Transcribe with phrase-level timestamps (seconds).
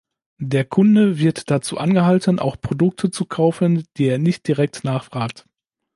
[0.39, 5.45] Der Kunde wird dazu angehalten, auch Produkte zu kaufen, die er nicht direkt nachfragt.